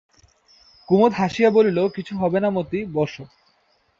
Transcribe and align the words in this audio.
কুমুদ 0.89 1.11
হাসিয়া 1.13 1.49
বলিল, 1.49 1.77
কিছু 1.87 2.13
হবে 2.17 2.39
না 2.39 2.49
মতি, 2.49 2.79
বোসো। 2.85 3.23